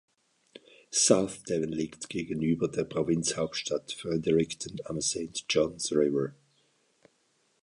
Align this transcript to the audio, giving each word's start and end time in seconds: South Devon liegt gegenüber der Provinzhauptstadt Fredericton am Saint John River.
South 0.89 1.43
Devon 1.45 1.71
liegt 1.71 2.09
gegenüber 2.09 2.67
der 2.67 2.85
Provinzhauptstadt 2.85 3.91
Fredericton 3.91 4.77
am 4.85 4.99
Saint 4.99 5.45
John 5.47 5.77
River. 5.91 6.33